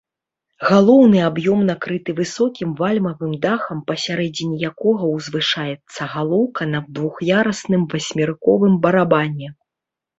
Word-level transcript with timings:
Галоўны 0.69 1.19
аб'ём 1.29 1.59
накрыты 1.67 2.15
высокім 2.21 2.71
вальмавым 2.81 3.37
дахам, 3.45 3.85
пасярэдзіне 3.93 4.55
якога 4.73 5.03
ўзвышаецца 5.15 6.01
галоўка 6.17 6.61
на 6.75 6.79
двух'ярусным 7.01 7.81
васьмерыковым 7.97 8.73
барабане. 8.87 9.49